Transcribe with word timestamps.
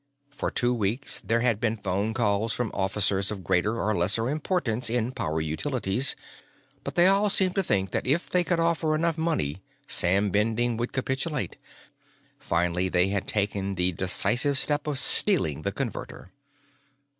For 0.31 0.49
two 0.49 0.73
weeks, 0.73 1.19
there 1.19 1.41
had 1.41 1.59
been 1.59 1.77
phone 1.77 2.15
calls 2.15 2.53
from 2.53 2.71
officers 2.73 3.29
of 3.29 3.43
greater 3.43 3.79
or 3.79 3.95
lesser 3.95 4.31
importance 4.31 4.89
in 4.89 5.11
Power 5.11 5.41
Utilities, 5.41 6.15
but 6.83 6.95
they 6.95 7.05
all 7.05 7.29
seemed 7.29 7.53
to 7.53 7.61
think 7.61 7.91
that 7.91 8.07
if 8.07 8.27
they 8.27 8.43
could 8.43 8.59
offer 8.59 8.95
enough 8.95 9.15
money, 9.15 9.61
Sam 9.87 10.31
Bending 10.31 10.75
would 10.77 10.91
capitulate. 10.91 11.55
Finally, 12.39 12.89
they 12.89 13.09
had 13.09 13.27
taken 13.27 13.75
the 13.75 13.91
decisive 13.91 14.57
step 14.57 14.87
of 14.87 14.97
stealing 14.97 15.61
the 15.61 15.71
Converter. 15.71 16.31